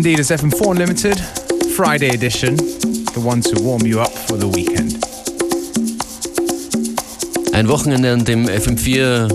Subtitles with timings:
[0.00, 0.18] indeed.
[0.18, 1.20] It's FM4 Unlimited,
[1.76, 4.96] Friday edition, the one to warm you up for the weekend.
[7.52, 9.28] Ein Wochenende, an dem FM4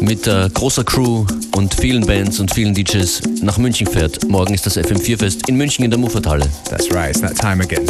[0.00, 4.26] mit äh, großer Crew und vielen Bands und vielen DJs nach München fährt.
[4.26, 6.46] Morgen ist das FM4-Fest in München in der Mufferthalle.
[6.70, 7.86] That's right, it's that time again.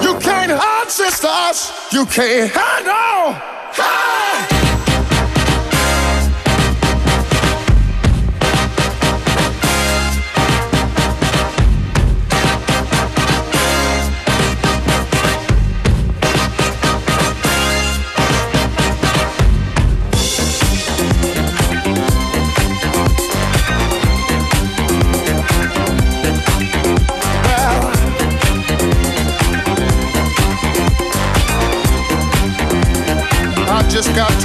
[0.00, 1.72] You can't hide, sisters.
[1.92, 3.34] You can't handle.
[3.72, 4.59] Hide.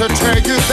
[0.08, 0.65] to tell you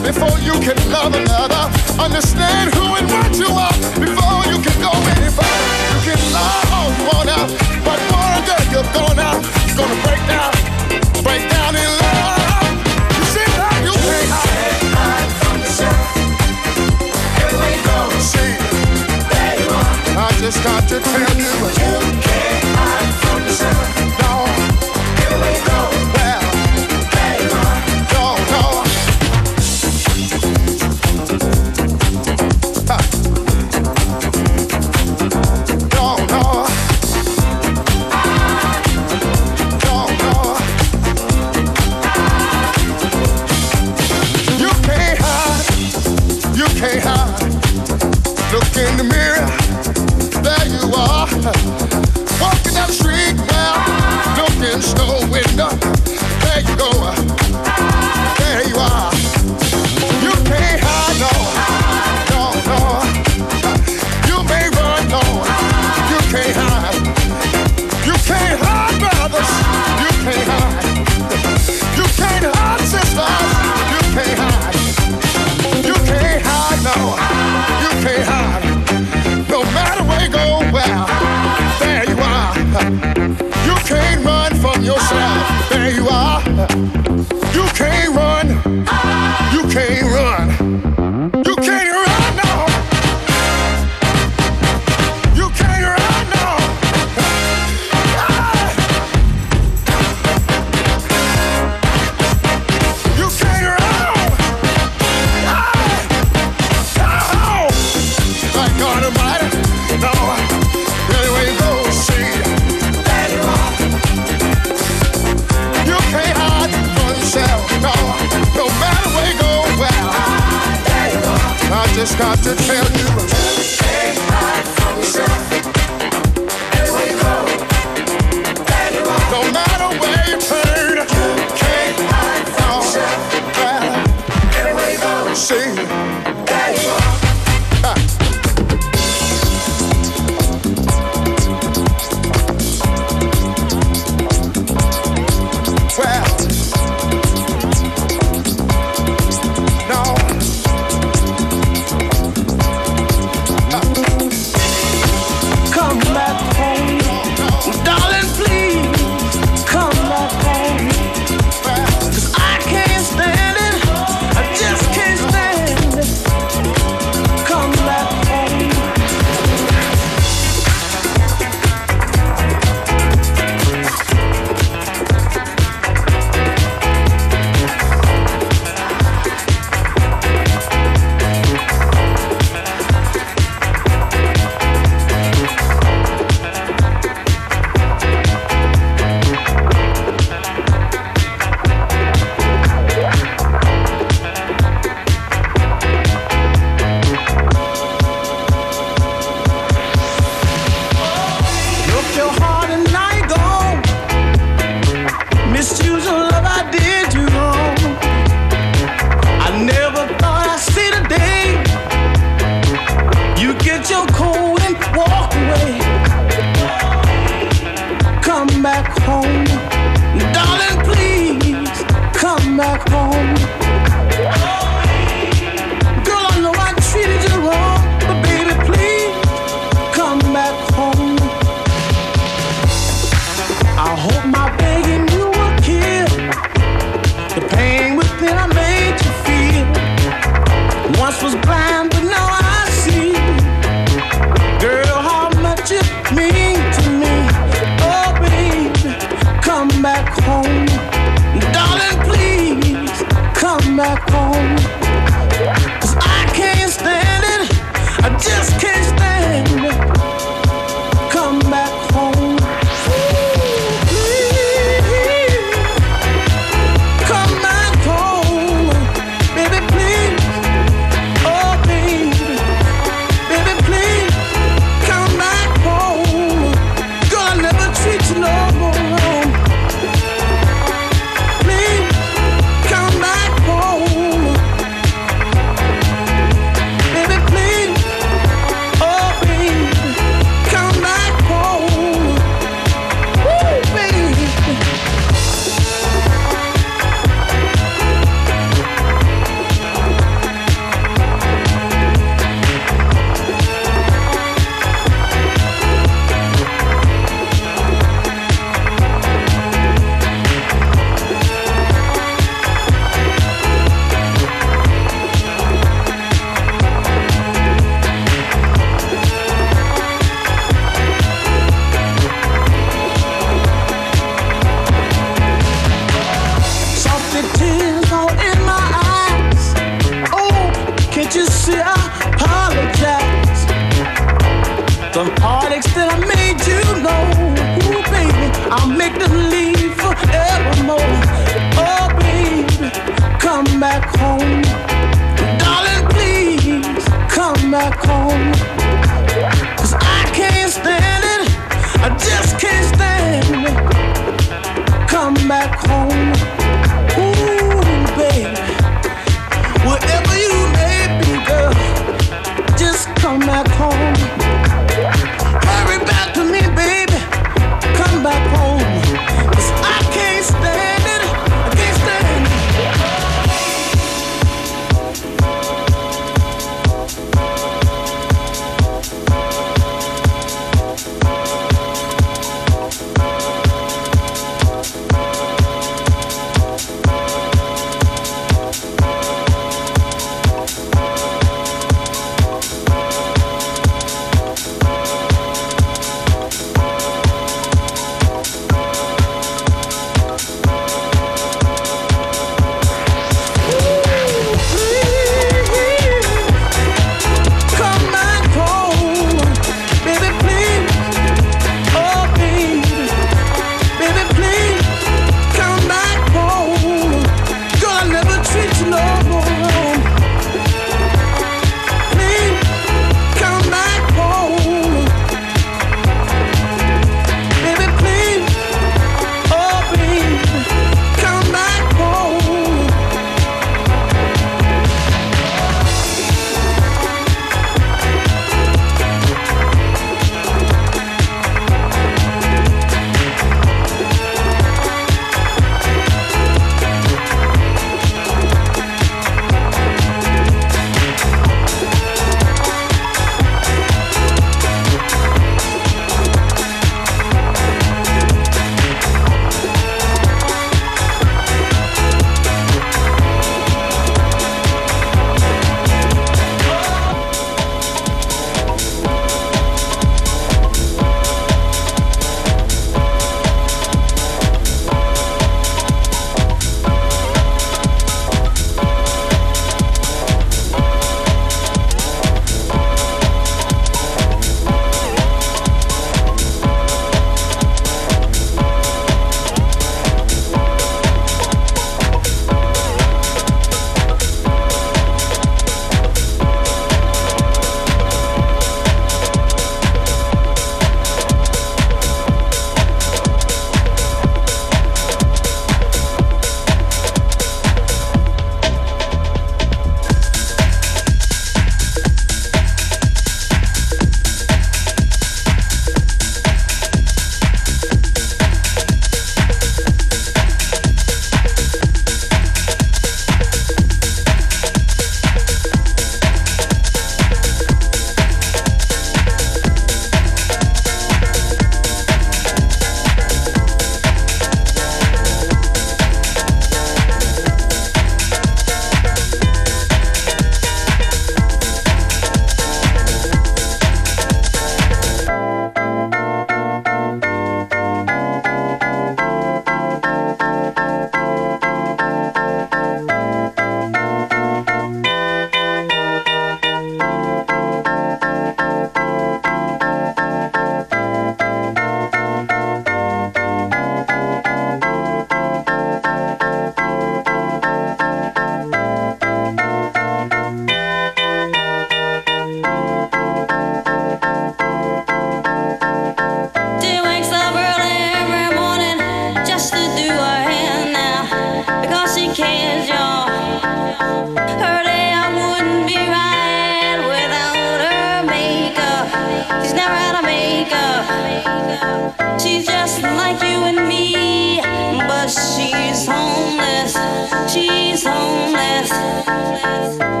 [599.03, 600.00] place.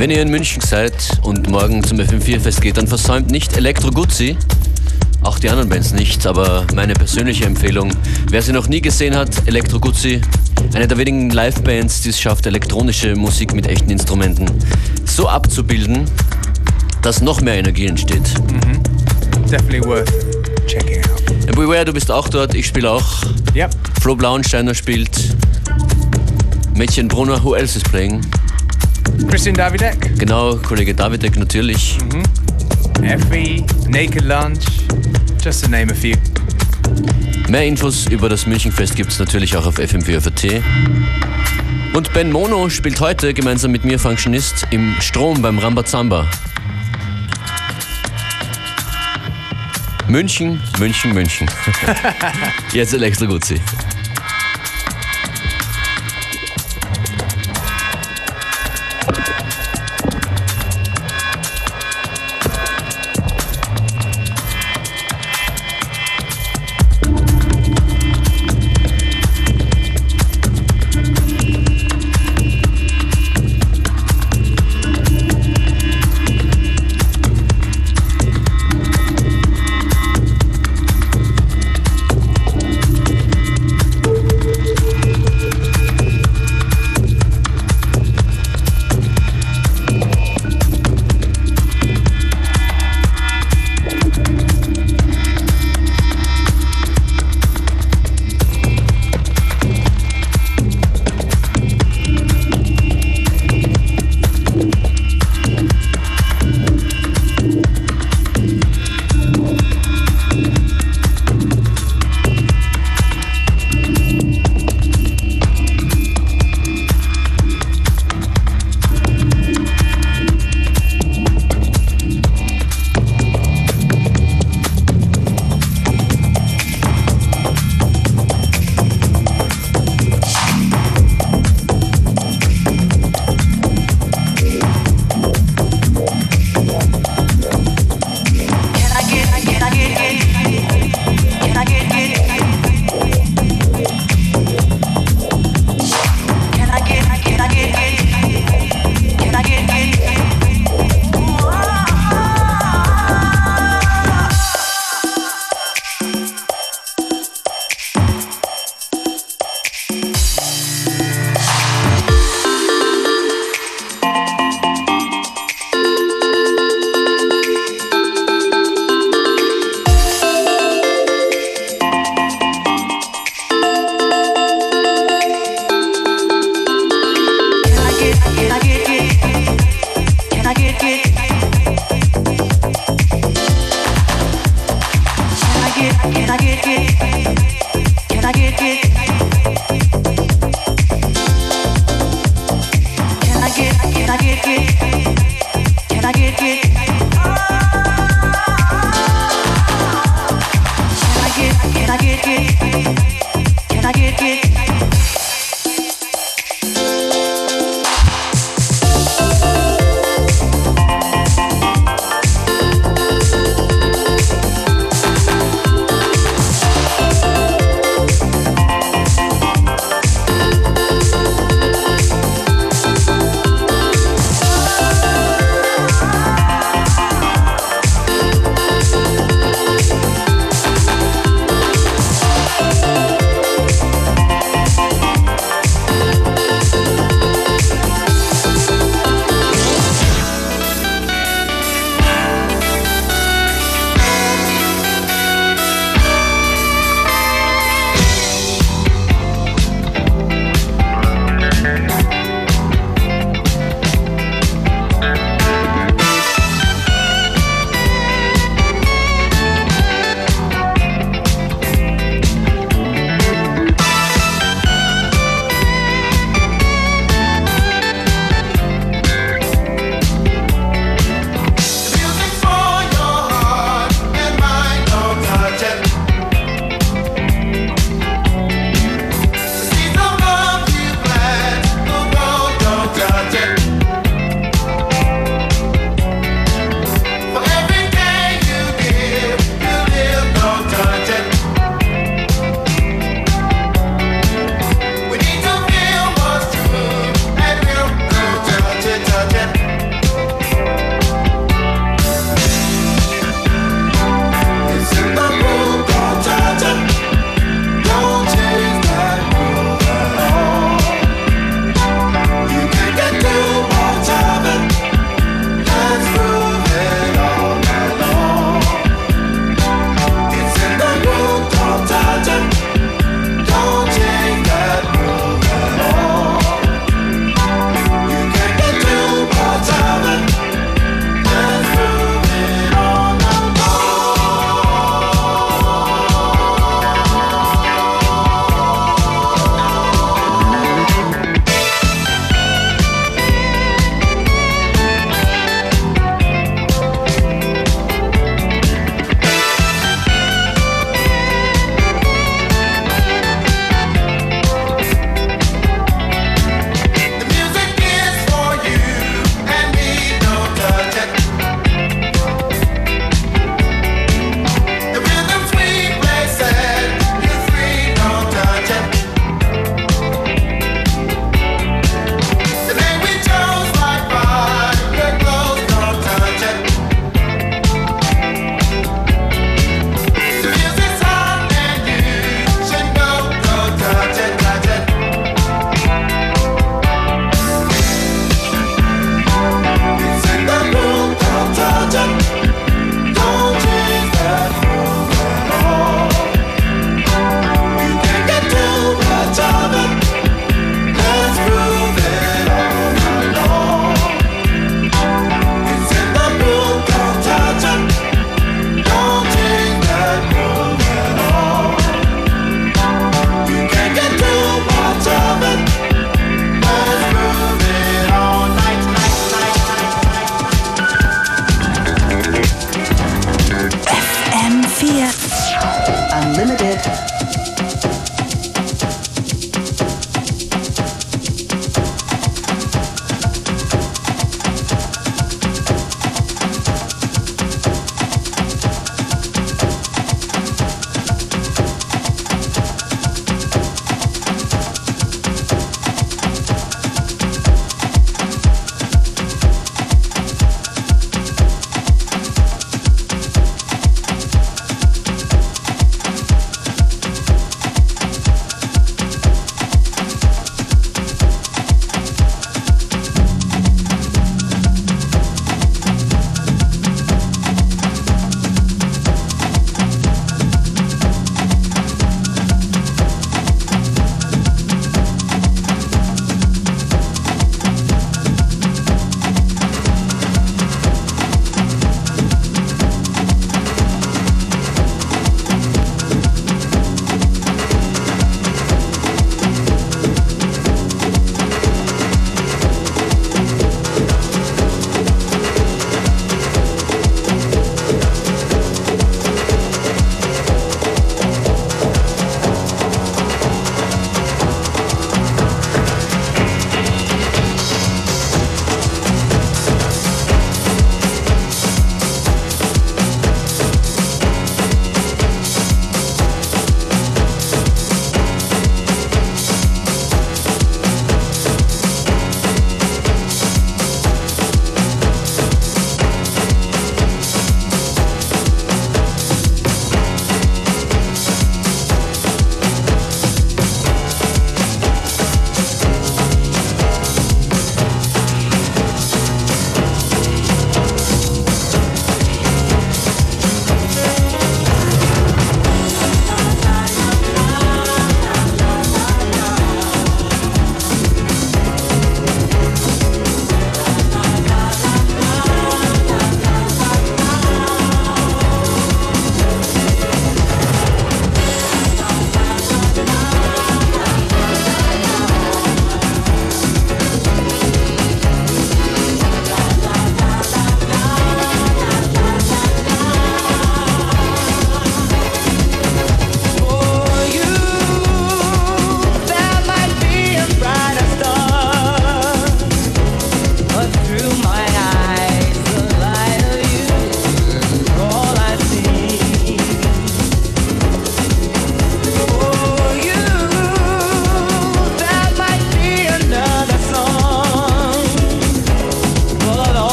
[0.00, 4.34] Wenn ihr in München seid und morgen zum FM4-Fest geht, dann versäumt nicht Elektro Guzzi.
[5.22, 7.92] Auch die anderen Bands nicht, aber meine persönliche Empfehlung,
[8.30, 10.22] wer sie noch nie gesehen hat, Elektro Guzzi,
[10.72, 14.46] eine der wenigen Live-Bands, die es schafft, elektronische Musik mit echten Instrumenten
[15.04, 16.06] so abzubilden,
[17.02, 18.24] dass noch mehr Energie entsteht.
[19.50, 20.10] Definitely worth
[20.66, 21.54] checking out.
[21.54, 23.22] Beware, du bist auch dort, ich spiele auch.
[23.54, 23.74] Yep.
[24.00, 25.10] Flo Blauensteiner spielt.
[26.74, 28.22] Mädchen Brunner, who else is playing?
[29.28, 31.98] Christian Davidek, Genau, Kollege Davidek natürlich.
[33.02, 34.64] Effie, Naked Lunch,
[35.42, 36.14] just to name a few.
[37.48, 40.62] Mehr Infos über das Münchenfest gibt es natürlich auch auf FM4FAT.
[41.92, 46.28] Und Ben Mono spielt heute gemeinsam mit mir Functionist im Strom beim Rambazamba.
[50.08, 51.48] München, München, München.
[52.72, 53.60] Jetzt Elektro Guzzi.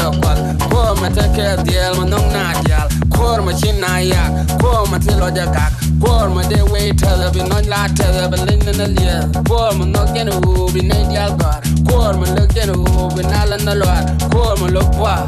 [0.00, 0.38] gyilkot
[0.68, 2.86] Koma tekedjél, mondom nágyjál
[3.18, 11.12] Korma csinálják, korma tilogyagák Korma de vételöbi, nagy látelöbi Linnen eljél, korma nogyen úbi, négy
[11.12, 11.58] jelgar
[11.92, 15.24] Korma lögyen úbi, nálen a lor Korma lögva,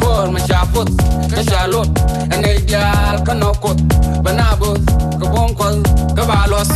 [0.00, 0.90] korma csapot
[1.30, 3.80] Kesállott, négy jel, kanokot
[4.22, 4.80] Banábot,
[5.18, 5.80] kabonkoz,
[6.14, 6.72] kabálosz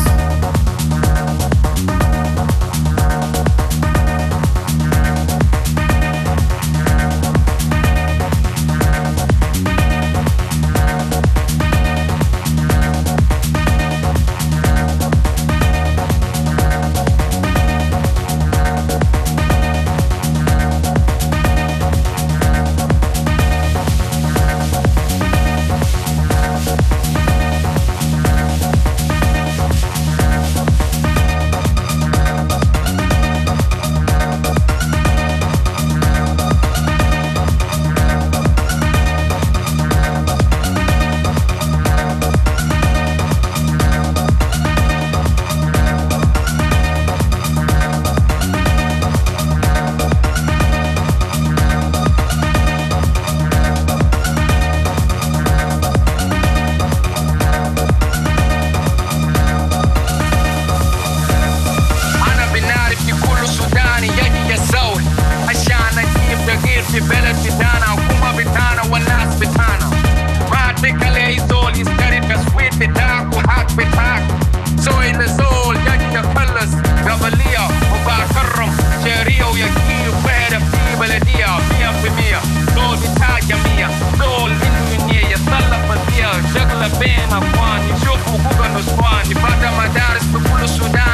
[87.31, 91.07] na pwani, sio kuvuka ndo swani, pata madara sipekula sudani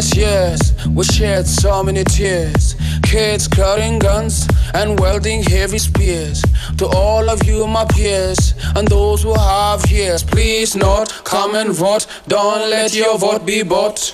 [0.00, 2.74] endless years, we shed so many tears.
[3.02, 6.42] Kids carrying guns and wielding heavy spears.
[6.78, 11.72] To all of you, my peers, and those who have ears, please not come and
[11.72, 12.06] vote.
[12.28, 14.09] Don't let your vote be bought.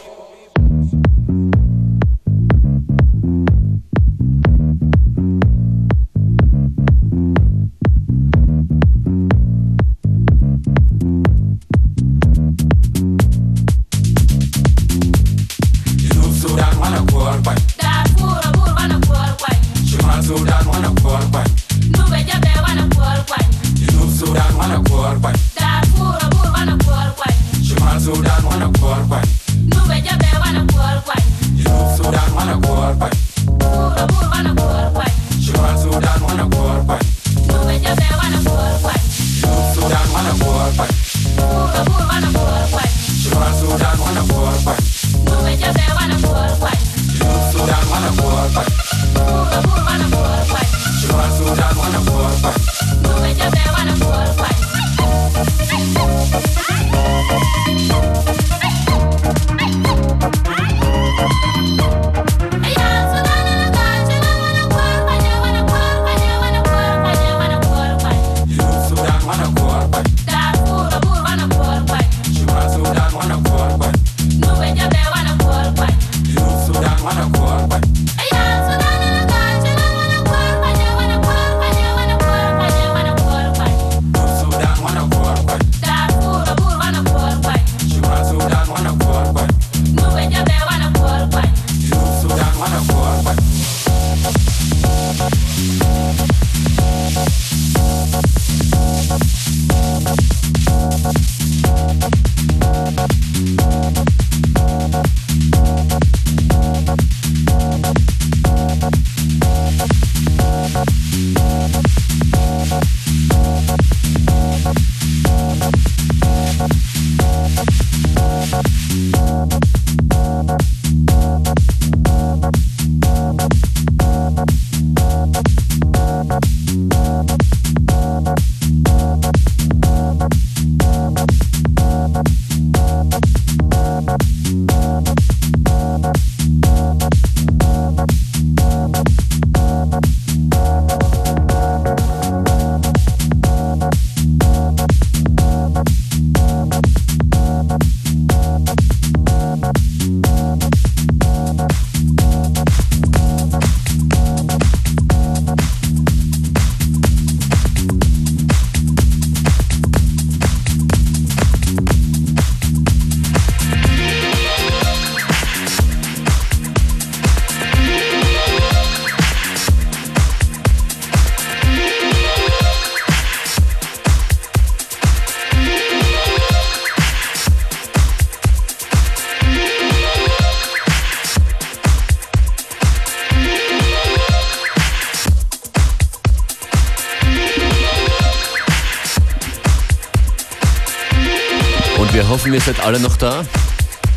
[192.67, 193.45] Seid alle noch da.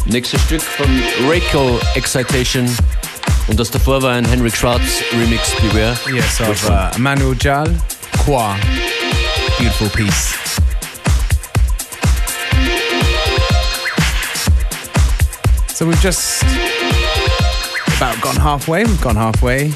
[0.05, 0.87] Nächstes Stück von
[1.27, 2.67] Reiko Excitation.
[3.47, 4.81] Und das davor war ein Henrik Schwarz
[5.11, 5.95] Remix, Beware.
[6.11, 7.69] Yes, of uh, Emmanuel Jal,
[8.25, 8.57] Qua.
[9.59, 10.33] Beautiful piece.
[15.75, 16.43] So we've just
[17.97, 18.83] about gone halfway.
[18.83, 19.69] We've gone halfway.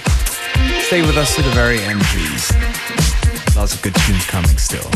[0.87, 2.51] Stay with us to the very end, please.
[3.55, 4.89] Lots of good tunes coming still.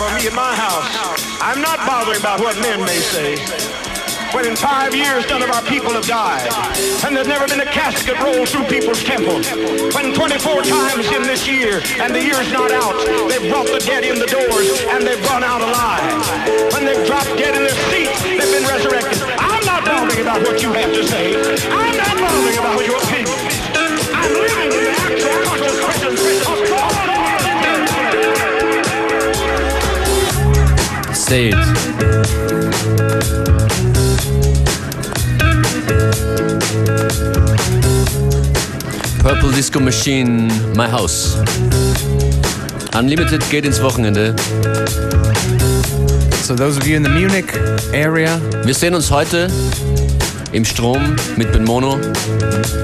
[0.00, 0.88] For me in my house,
[1.44, 3.36] I'm not bothering about what men may say.
[4.32, 6.48] When in five years none of our people have died,
[7.04, 9.44] and there's never been a casket rolled through people's temple.
[9.92, 12.96] When 24 times in this year, and the year's not out,
[13.28, 16.72] they've brought the dead in the doors, and they've gone out alive.
[16.72, 19.20] When they've dropped dead in their seats, they've been resurrected.
[19.36, 21.36] I'm not bothering about what you have to say.
[21.68, 23.36] I'm not bothering about your opinion.
[24.16, 25.99] I'm living in the actual conscious
[31.32, 31.54] It.
[39.22, 41.36] Purple Disco Machine, My House.
[42.94, 44.34] Unlimited geht ins Wochenende.
[46.42, 47.52] So those of you in the Munich
[47.92, 49.48] area, Wir sehen uns heute
[50.50, 51.96] im Strom mit Ben Mono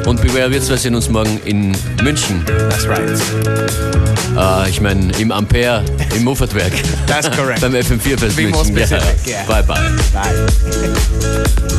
[0.07, 2.45] und Beware wir zwei sehen uns morgen in München.
[2.47, 4.16] that's right.
[4.37, 5.85] Äh, ich meine im Ampere,
[6.15, 6.73] im Muffertwerk.
[7.07, 7.61] That's correct.
[7.61, 8.77] Beim FM4 Fest Be more München.
[8.77, 9.45] specific, yeah.
[9.47, 9.91] Bye bye.
[10.13, 11.77] Bye.